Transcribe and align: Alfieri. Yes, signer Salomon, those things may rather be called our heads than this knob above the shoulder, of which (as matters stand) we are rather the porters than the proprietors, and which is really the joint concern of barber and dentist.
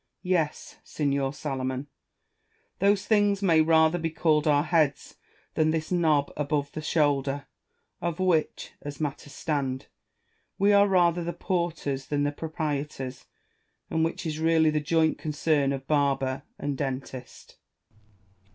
Alfieri. 0.25 0.31
Yes, 0.33 0.77
signer 0.83 1.31
Salomon, 1.31 1.85
those 2.79 3.05
things 3.05 3.43
may 3.43 3.61
rather 3.61 3.99
be 3.99 4.09
called 4.09 4.47
our 4.47 4.63
heads 4.63 5.17
than 5.53 5.69
this 5.69 5.91
knob 5.91 6.33
above 6.35 6.71
the 6.71 6.81
shoulder, 6.81 7.45
of 8.01 8.19
which 8.19 8.71
(as 8.81 8.99
matters 8.99 9.33
stand) 9.35 9.85
we 10.57 10.73
are 10.73 10.87
rather 10.87 11.23
the 11.23 11.33
porters 11.33 12.07
than 12.07 12.23
the 12.23 12.31
proprietors, 12.31 13.25
and 13.91 14.03
which 14.03 14.25
is 14.25 14.39
really 14.39 14.71
the 14.71 14.79
joint 14.79 15.19
concern 15.19 15.71
of 15.71 15.85
barber 15.85 16.41
and 16.57 16.79
dentist. 16.79 17.57